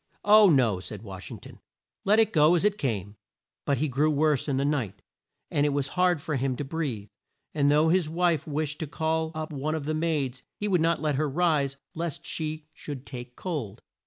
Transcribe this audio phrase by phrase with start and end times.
[0.25, 1.59] "Oh, no," said Wash ing ton.
[2.05, 3.17] "Let it go as it came."
[3.65, 5.03] But he grew worse in the night,
[5.51, 7.09] and it was hard for him to breathe,
[7.53, 11.03] and though his wife wished to call up one of the maids he would not
[11.03, 13.83] let her rise lest she should take cold.